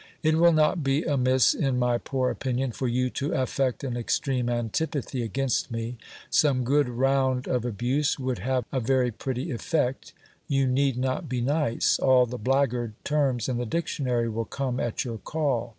[0.23, 4.49] It will not be amiss, in my poor opinion, for you to affect an extreme
[4.49, 5.97] antipathy against me:
[6.31, 10.11] some good round of abuse would have a very pretty effect;
[10.47, 15.05] you need not be nice; all the blackguard terms in the dictionary will come at
[15.05, 15.69] your call.